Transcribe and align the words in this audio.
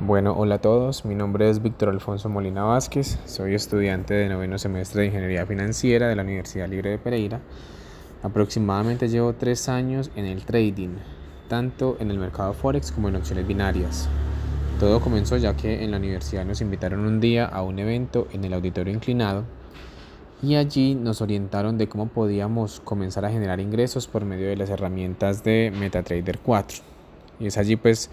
Bueno, 0.00 0.32
hola 0.38 0.54
a 0.54 0.60
todos, 0.60 1.04
mi 1.04 1.16
nombre 1.16 1.50
es 1.50 1.60
Víctor 1.60 1.88
Alfonso 1.88 2.28
Molina 2.28 2.62
Vázquez, 2.62 3.18
soy 3.26 3.54
estudiante 3.54 4.14
de 4.14 4.28
noveno 4.28 4.56
semestre 4.56 5.00
de 5.00 5.06
Ingeniería 5.08 5.44
Financiera 5.44 6.06
de 6.06 6.14
la 6.14 6.22
Universidad 6.22 6.68
Libre 6.68 6.90
de 6.90 6.98
Pereira. 6.98 7.40
Aproximadamente 8.22 9.08
llevo 9.08 9.32
tres 9.32 9.68
años 9.68 10.12
en 10.14 10.26
el 10.26 10.44
trading, 10.44 10.98
tanto 11.48 11.96
en 11.98 12.12
el 12.12 12.18
mercado 12.18 12.52
Forex 12.52 12.92
como 12.92 13.08
en 13.08 13.16
opciones 13.16 13.44
binarias. 13.44 14.08
Todo 14.78 15.00
comenzó 15.00 15.36
ya 15.36 15.56
que 15.56 15.82
en 15.82 15.90
la 15.90 15.96
universidad 15.96 16.44
nos 16.44 16.60
invitaron 16.60 17.00
un 17.00 17.18
día 17.18 17.46
a 17.46 17.62
un 17.62 17.80
evento 17.80 18.28
en 18.32 18.44
el 18.44 18.52
auditorio 18.52 18.94
inclinado 18.94 19.42
y 20.40 20.54
allí 20.54 20.94
nos 20.94 21.20
orientaron 21.22 21.76
de 21.76 21.88
cómo 21.88 22.06
podíamos 22.06 22.78
comenzar 22.84 23.24
a 23.24 23.32
generar 23.32 23.58
ingresos 23.58 24.06
por 24.06 24.24
medio 24.24 24.46
de 24.46 24.56
las 24.56 24.70
herramientas 24.70 25.42
de 25.42 25.72
MetaTrader 25.76 26.38
4. 26.38 26.78
Y 27.40 27.46
es 27.46 27.58
allí 27.58 27.76
pues 27.76 28.10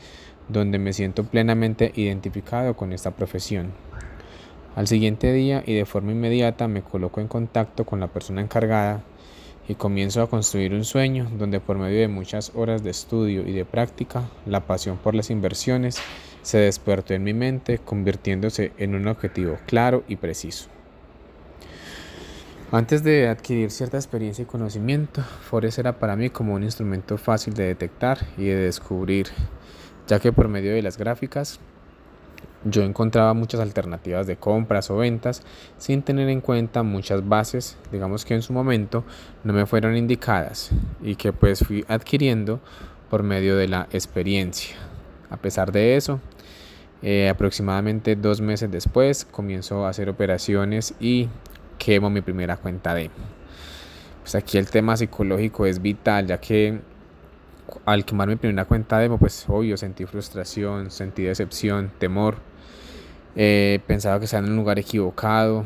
donde 0.48 0.80
me 0.80 0.94
siento 0.94 1.24
plenamente 1.24 1.92
identificado 1.96 2.76
con 2.76 2.94
esta 2.94 3.12
profesión. 3.12 3.72
Al 4.76 4.88
siguiente 4.88 5.32
día 5.32 5.64
y 5.66 5.74
de 5.74 5.86
forma 5.86 6.12
inmediata 6.12 6.68
me 6.68 6.82
coloco 6.82 7.22
en 7.22 7.28
contacto 7.28 7.86
con 7.86 8.00
la 8.00 8.08
persona 8.08 8.42
encargada 8.42 9.04
y 9.68 9.76
comienzo 9.76 10.22
a 10.22 10.30
construir 10.30 10.74
un 10.74 10.84
sueño 10.84 11.30
donde 11.38 11.60
por 11.60 11.78
medio 11.78 12.00
de 12.00 12.08
muchas 12.08 12.52
horas 12.56 12.84
de 12.84 12.92
estudio 12.92 13.48
y 13.48 13.54
de 13.54 13.66
práctica, 13.66 14.24
la 14.46 14.62
pasión 14.62 14.98
por 14.98 15.16
las 15.16 15.30
inversiones 15.30 15.98
se 16.42 16.60
despertó 16.60 17.14
en 17.14 17.24
mi 17.24 17.34
mente 17.34 17.80
convirtiéndose 17.80 18.72
en 18.78 18.96
un 18.96 19.08
objetivo 19.08 19.58
claro 19.66 20.04
y 20.08 20.18
preciso. 20.18 20.68
Antes 22.72 23.04
de 23.04 23.30
adquirir 23.30 23.72
cierta 23.72 23.98
experiencia 23.98 24.44
y 24.44 24.46
conocimiento, 24.46 25.22
Forex 25.22 25.80
era 25.80 25.98
para 25.98 26.16
mí 26.16 26.30
como 26.30 26.54
un 26.54 26.64
instrumento 26.64 27.18
fácil 27.18 27.54
de 27.54 27.68
detectar 27.68 28.20
y 28.38 28.46
de 28.46 28.56
descubrir 28.56 29.28
ya 30.08 30.20
que 30.20 30.32
por 30.32 30.48
medio 30.48 30.74
de 30.74 30.82
las 30.82 30.98
gráficas 30.98 31.60
yo 32.66 32.82
encontraba 32.82 33.34
muchas 33.34 33.62
alternativas 33.62 34.26
de 34.26 34.38
compras 34.38 34.90
o 34.90 34.98
ventas 34.98 35.44
sin 35.78 36.02
tener 36.02 36.30
en 36.30 36.42
cuenta 36.42 36.82
muchas 36.82 37.28
bases, 37.28 37.78
digamos 37.92 38.26
que 38.26 38.34
en 38.34 38.42
su 38.42 38.54
momento 38.54 39.04
no 39.44 39.54
me 39.54 39.68
fueron 39.68 39.96
indicadas 39.96 40.72
y 41.02 41.16
que 41.16 41.32
pues 41.32 41.60
fui 41.60 41.86
adquiriendo 41.88 42.60
por 43.10 43.22
medio 43.22 43.56
de 43.56 43.68
la 43.68 43.88
experiencia. 43.92 44.76
A 45.30 45.38
pesar 45.38 45.72
de 45.72 45.96
eso, 45.96 46.20
eh, 47.04 47.30
aproximadamente 47.30 48.16
dos 48.16 48.42
meses 48.42 48.72
después 48.72 49.26
comienzo 49.26 49.86
a 49.86 49.90
hacer 49.90 50.10
operaciones 50.10 50.96
y 51.00 51.30
quemo 51.78 52.10
mi 52.10 52.22
primera 52.22 52.58
cuenta 52.58 52.96
de. 52.96 53.12
Pues 54.22 54.34
aquí 54.34 54.58
el 54.58 54.70
tema 54.70 54.98
psicológico 54.98 55.68
es 55.68 55.82
vital, 55.82 56.26
ya 56.26 56.40
que 56.40 56.80
al 57.86 58.06
quemar 58.06 58.28
mi 58.28 58.36
primera 58.36 58.66
cuenta 58.66 59.00
demo, 59.00 59.18
pues 59.18 59.46
obvio, 59.48 59.78
sentí 59.78 60.06
frustración, 60.06 60.92
sentí 60.92 61.24
decepción, 61.24 61.92
temor. 61.98 62.38
Eh, 63.36 63.80
pensaba 63.88 64.20
que 64.20 64.26
estaba 64.26 64.46
en 64.46 64.52
un 64.52 64.58
lugar 64.58 64.80
equivocado. 64.80 65.66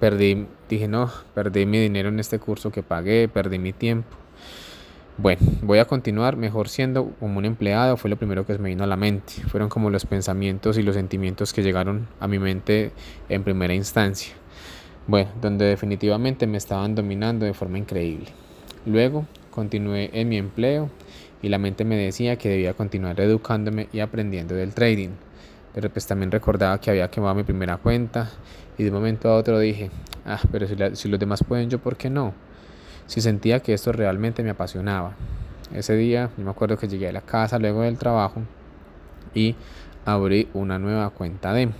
Perdí, 0.00 0.46
dije, 0.68 0.88
no, 0.88 1.10
perdí 1.34 1.66
mi 1.66 1.78
dinero 1.78 2.08
en 2.08 2.20
este 2.20 2.38
curso 2.38 2.70
que 2.70 2.82
pagué, 2.82 3.28
perdí 3.28 3.58
mi 3.58 3.72
tiempo. 3.72 4.16
Bueno, 5.16 5.40
voy 5.62 5.80
a 5.80 5.84
continuar 5.84 6.36
mejor 6.36 6.68
siendo 6.68 7.10
como 7.18 7.38
un 7.38 7.44
empleado, 7.44 7.96
fue 7.96 8.08
lo 8.08 8.16
primero 8.16 8.46
que 8.46 8.56
me 8.58 8.68
vino 8.68 8.84
a 8.84 8.86
la 8.86 8.96
mente. 8.96 9.32
Fueron 9.48 9.68
como 9.68 9.90
los 9.90 10.06
pensamientos 10.06 10.78
y 10.78 10.82
los 10.82 10.94
sentimientos 10.94 11.52
que 11.52 11.64
llegaron 11.64 12.06
a 12.20 12.28
mi 12.28 12.38
mente 12.38 12.92
en 13.28 13.42
primera 13.42 13.74
instancia. 13.74 14.34
Bueno, 15.08 15.30
donde 15.40 15.64
definitivamente 15.64 16.46
me 16.46 16.56
estaban 16.56 16.94
dominando 16.94 17.46
de 17.46 17.54
forma 17.54 17.78
increíble. 17.78 18.26
Luego 18.86 19.26
continué 19.50 20.10
en 20.12 20.28
mi 20.28 20.36
empleo 20.36 20.88
y 21.42 21.48
la 21.48 21.58
mente 21.58 21.84
me 21.84 21.96
decía 21.96 22.36
que 22.36 22.48
debía 22.48 22.74
continuar 22.74 23.20
educándome 23.20 23.88
y 23.92 24.00
aprendiendo 24.00 24.54
del 24.54 24.74
trading. 24.74 25.10
Pero 25.74 25.90
pues 25.90 26.06
también 26.06 26.30
recordaba 26.30 26.80
que 26.80 26.90
había 26.90 27.08
quemado 27.10 27.34
mi 27.34 27.44
primera 27.44 27.76
cuenta 27.76 28.30
y 28.76 28.82
de 28.84 28.90
un 28.90 28.96
momento 28.96 29.28
a 29.28 29.36
otro 29.36 29.58
dije, 29.58 29.90
ah, 30.26 30.40
pero 30.50 30.66
si, 30.66 30.76
si 30.94 31.08
los 31.08 31.20
demás 31.20 31.44
pueden, 31.44 31.70
yo 31.70 31.78
por 31.78 31.96
qué 31.96 32.10
no. 32.10 32.34
Si 33.06 33.20
sentía 33.20 33.60
que 33.60 33.74
esto 33.74 33.92
realmente 33.92 34.42
me 34.42 34.50
apasionaba. 34.50 35.14
Ese 35.72 35.94
día, 35.96 36.30
yo 36.36 36.44
me 36.44 36.50
acuerdo 36.50 36.78
que 36.78 36.88
llegué 36.88 37.08
a 37.08 37.12
la 37.12 37.20
casa 37.20 37.58
luego 37.58 37.82
del 37.82 37.98
trabajo 37.98 38.42
y 39.34 39.54
abrí 40.04 40.48
una 40.54 40.78
nueva 40.78 41.10
cuenta 41.10 41.52
demo. 41.52 41.74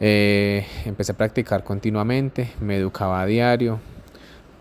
Eh, 0.00 0.66
empecé 0.86 1.12
a 1.12 1.16
practicar 1.16 1.62
continuamente, 1.62 2.52
me 2.60 2.76
educaba 2.76 3.20
a 3.20 3.26
diario, 3.26 3.80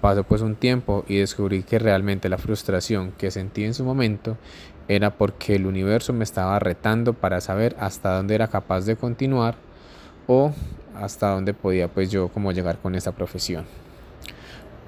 Pasó 0.01 0.23
pues 0.23 0.41
un 0.41 0.55
tiempo 0.55 1.03
y 1.07 1.17
descubrí 1.17 1.63
que 1.63 1.77
realmente 1.77 2.29
la 2.29 2.37
frustración 2.37 3.11
que 3.17 3.31
sentí 3.31 3.65
en 3.65 3.73
su 3.73 3.83
momento 3.83 4.37
era 4.87 5.11
porque 5.11 5.55
el 5.55 5.65
universo 5.65 6.13
me 6.13 6.23
estaba 6.23 6.57
retando 6.57 7.13
para 7.13 7.41
saber 7.41 7.75
hasta 7.79 8.15
dónde 8.15 8.35
era 8.35 8.47
capaz 8.47 8.85
de 8.85 8.95
continuar 8.95 9.55
o 10.25 10.53
hasta 10.95 11.29
dónde 11.31 11.53
podía 11.53 11.89
pues 11.89 12.09
yo 12.09 12.29
como 12.29 12.51
llegar 12.51 12.79
con 12.79 12.95
esa 12.95 13.11
profesión. 13.11 13.65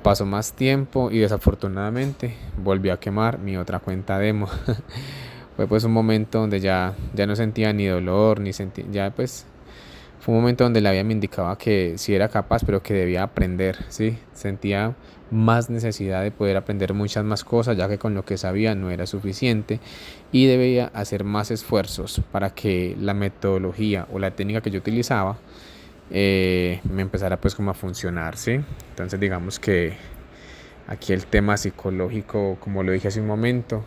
Pasó 0.01 0.25
más 0.25 0.53
tiempo 0.53 1.11
y 1.11 1.19
desafortunadamente 1.19 2.35
volví 2.57 2.89
a 2.89 2.97
quemar 2.97 3.37
mi 3.37 3.57
otra 3.57 3.79
cuenta 3.79 4.17
demo. 4.17 4.47
Fue 5.55 5.67
pues 5.67 5.83
un 5.83 5.91
momento 5.91 6.39
donde 6.39 6.59
ya, 6.59 6.95
ya 7.13 7.27
no 7.27 7.35
sentía 7.35 7.73
ni 7.73 7.85
dolor, 7.85 8.39
ni 8.39 8.53
sentía, 8.53 8.85
ya 8.89 9.11
pues 9.11 9.45
fue 10.21 10.35
un 10.35 10.41
momento 10.41 10.63
donde 10.63 10.81
la 10.81 10.91
vida 10.91 11.03
me 11.03 11.13
indicaba 11.13 11.57
que 11.57 11.97
sí 11.97 12.13
era 12.13 12.29
capaz, 12.29 12.63
pero 12.63 12.83
que 12.83 12.93
debía 12.93 13.23
aprender, 13.23 13.77
¿sí? 13.89 14.19
Sentía 14.33 14.93
más 15.31 15.71
necesidad 15.71 16.21
de 16.21 16.29
poder 16.29 16.57
aprender 16.57 16.93
muchas 16.93 17.25
más 17.25 17.43
cosas, 17.43 17.75
ya 17.75 17.89
que 17.89 17.97
con 17.97 18.13
lo 18.13 18.23
que 18.23 18.37
sabía 18.37 18.75
no 18.75 18.91
era 18.91 19.07
suficiente 19.07 19.79
y 20.31 20.45
debía 20.45 20.91
hacer 20.93 21.23
más 21.23 21.49
esfuerzos 21.49 22.21
para 22.31 22.51
que 22.51 22.95
la 22.99 23.15
metodología 23.15 24.07
o 24.13 24.19
la 24.19 24.29
técnica 24.29 24.61
que 24.61 24.69
yo 24.69 24.77
utilizaba 24.77 25.39
eh, 26.11 26.81
me 26.83 27.01
empezara 27.01 27.41
pues 27.41 27.55
como 27.55 27.71
a 27.71 27.73
funcionar, 27.73 28.37
¿sí? 28.37 28.59
Entonces 28.91 29.19
digamos 29.19 29.57
que 29.57 29.93
aquí 30.87 31.13
el 31.13 31.25
tema 31.25 31.57
psicológico, 31.57 32.57
como 32.59 32.83
lo 32.83 32.91
dije 32.91 33.07
hace 33.07 33.21
un 33.21 33.27
momento, 33.27 33.83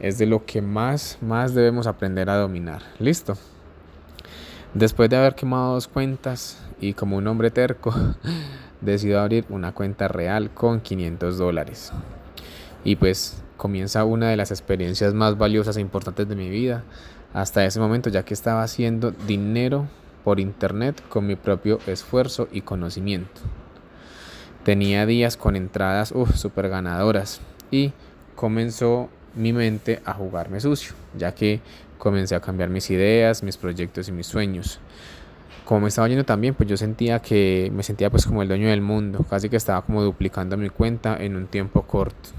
es 0.00 0.18
de 0.18 0.26
lo 0.26 0.44
que 0.44 0.60
más, 0.60 1.18
más 1.20 1.54
debemos 1.54 1.86
aprender 1.86 2.30
a 2.30 2.36
dominar. 2.36 2.82
¿Listo? 2.98 3.38
Después 4.74 5.10
de 5.10 5.16
haber 5.16 5.34
quemado 5.34 5.74
dos 5.74 5.86
cuentas 5.86 6.58
y 6.80 6.94
como 6.94 7.18
un 7.18 7.26
hombre 7.26 7.50
terco, 7.50 7.94
decido 8.80 9.20
abrir 9.20 9.44
una 9.50 9.72
cuenta 9.72 10.08
real 10.08 10.50
con 10.50 10.80
500 10.80 11.36
dólares. 11.36 11.92
Y 12.82 12.96
pues 12.96 13.42
comienza 13.58 14.04
una 14.04 14.30
de 14.30 14.36
las 14.36 14.50
experiencias 14.50 15.12
más 15.12 15.36
valiosas 15.36 15.76
e 15.76 15.82
importantes 15.82 16.26
de 16.26 16.36
mi 16.36 16.48
vida 16.48 16.84
hasta 17.34 17.64
ese 17.66 17.80
momento, 17.80 18.08
ya 18.08 18.24
que 18.24 18.34
estaba 18.34 18.62
haciendo 18.62 19.10
dinero 19.10 19.88
por 20.24 20.40
internet 20.40 21.02
con 21.08 21.26
mi 21.26 21.36
propio 21.36 21.78
esfuerzo 21.86 22.48
y 22.50 22.62
conocimiento. 22.62 23.40
Tenía 24.64 25.04
días 25.04 25.36
con 25.36 25.54
entradas 25.54 26.14
súper 26.34 26.68
ganadoras 26.70 27.40
y 27.70 27.92
comenzó 28.36 29.10
mi 29.34 29.52
mente 29.52 30.00
a 30.04 30.14
jugarme 30.14 30.60
sucio, 30.60 30.94
ya 31.16 31.34
que 31.34 31.60
comencé 31.98 32.34
a 32.34 32.40
cambiar 32.40 32.68
mis 32.68 32.90
ideas, 32.90 33.42
mis 33.42 33.56
proyectos 33.56 34.08
y 34.08 34.12
mis 34.12 34.26
sueños. 34.26 34.80
Como 35.64 35.82
me 35.82 35.88
estaba 35.88 36.08
yendo 36.08 36.24
también, 36.24 36.54
pues 36.54 36.68
yo 36.68 36.76
sentía 36.76 37.20
que 37.20 37.70
me 37.72 37.82
sentía 37.82 38.10
pues 38.10 38.26
como 38.26 38.42
el 38.42 38.48
dueño 38.48 38.68
del 38.68 38.80
mundo, 38.80 39.24
casi 39.30 39.48
que 39.48 39.56
estaba 39.56 39.82
como 39.82 40.02
duplicando 40.02 40.56
mi 40.56 40.68
cuenta 40.68 41.16
en 41.16 41.36
un 41.36 41.46
tiempo 41.46 41.82
corto. 41.82 42.30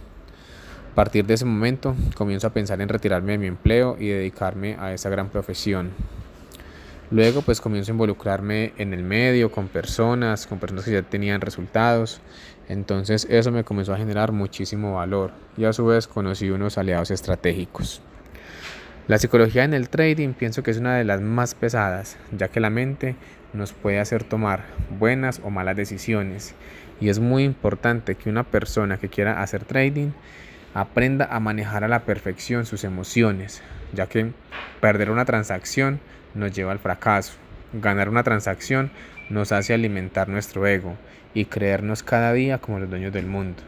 A 0.92 0.96
partir 0.96 1.26
de 1.26 1.34
ese 1.34 1.46
momento 1.46 1.96
comienzo 2.16 2.48
a 2.48 2.52
pensar 2.52 2.80
en 2.82 2.90
retirarme 2.90 3.32
de 3.32 3.38
mi 3.40 3.48
empleo 3.48 3.96
y 4.00 4.10
dedicarme 4.10 4.76
a 4.80 4.94
esa 4.94 5.10
gran 5.10 5.30
profesión. 5.30 5.92
Luego 7.14 7.44
pues 7.44 7.62
comienzo 7.62 7.92
a 7.92 7.94
involucrarme 7.94 8.74
en 8.80 8.92
el 8.92 9.04
medio, 9.04 9.52
con 9.52 9.68
personas, 9.68 10.48
con 10.48 10.58
personas 10.58 10.84
que 10.84 10.94
ya 10.94 11.04
tenían 11.04 11.42
resultados. 11.42 12.22
Entonces 12.68 13.28
eso 13.30 13.52
me 13.52 13.64
comenzó 13.64 13.94
a 13.94 13.98
generar 13.98 14.32
muchísimo 14.32 14.96
valor 14.96 15.30
y 15.56 15.66
a 15.66 15.74
su 15.74 15.86
vez 15.86 16.08
conocí 16.08 16.50
unos 16.50 16.80
aliados 16.80 17.12
estratégicos. 17.12 18.02
La 19.08 19.20
psicología 19.20 19.64
en 19.64 19.76
el 19.76 19.90
trading 19.90 20.34
pienso 20.34 20.64
que 20.64 20.72
es 20.72 20.80
una 20.80 20.96
de 20.98 21.04
las 21.04 21.22
más 21.22 21.54
pesadas, 21.54 22.18
ya 22.36 22.48
que 22.48 22.60
la 22.60 22.72
mente 22.72 23.16
nos 23.54 23.74
puede 23.74 24.00
hacer 24.00 24.24
tomar 24.24 24.66
buenas 24.98 25.40
o 25.44 25.52
malas 25.52 25.76
decisiones. 25.76 26.56
Y 27.00 27.10
es 27.10 27.20
muy 27.20 27.44
importante 27.44 28.16
que 28.16 28.32
una 28.32 28.44
persona 28.44 28.98
que 28.98 29.10
quiera 29.10 29.44
hacer 29.44 29.66
trading 29.66 30.14
aprenda 30.74 31.26
a 31.26 31.40
manejar 31.40 31.84
a 31.84 31.88
la 31.88 32.06
perfección 32.06 32.66
sus 32.66 32.84
emociones, 32.84 33.62
ya 33.94 34.08
que 34.08 34.32
perder 34.82 35.10
una 35.10 35.26
transacción 35.26 36.00
nos 36.34 36.52
lleva 36.52 36.72
al 36.72 36.80
fracaso. 36.80 37.34
Ganar 37.74 38.10
una 38.10 38.24
transacción 38.24 38.92
nos 39.30 39.52
hace 39.52 39.74
alimentar 39.74 40.30
nuestro 40.30 40.68
ego 40.68 40.96
y 41.34 41.46
creernos 41.46 42.04
cada 42.04 42.34
día 42.34 42.58
como 42.58 42.80
los 42.80 42.90
dueños 42.90 43.14
del 43.14 43.26
mundo. 43.26 43.64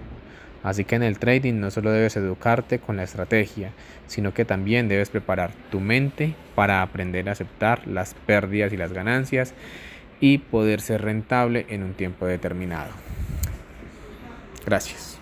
Así 0.64 0.84
que 0.84 0.96
en 0.96 1.04
el 1.04 1.20
trading 1.20 1.60
no 1.60 1.70
solo 1.70 1.92
debes 1.92 2.18
educarte 2.18 2.80
con 2.80 2.98
la 2.98 3.04
estrategia, 3.04 3.72
sino 4.08 4.34
que 4.34 4.46
también 4.46 4.88
debes 4.88 5.10
preparar 5.10 5.52
tu 5.70 5.80
mente 5.80 6.34
para 6.56 6.82
aprender 6.82 7.30
a 7.30 7.34
aceptar 7.34 7.88
las 7.88 8.16
pérdidas 8.16 8.74
y 8.74 8.78
las 8.78 8.92
ganancias 8.92 9.54
y 10.20 10.40
poder 10.40 10.82
ser 10.82 11.04
rentable 11.04 11.68
en 11.70 11.84
un 11.84 11.94
tiempo 11.94 12.26
determinado. 12.26 12.92
Gracias. 14.66 15.20